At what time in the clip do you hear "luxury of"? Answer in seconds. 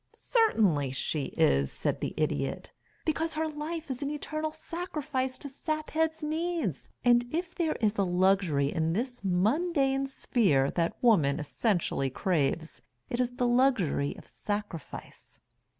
13.45-14.25